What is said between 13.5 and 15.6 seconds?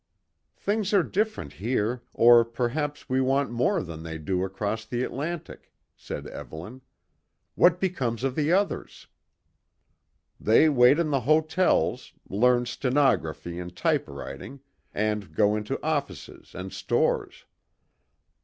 and typewriting, and go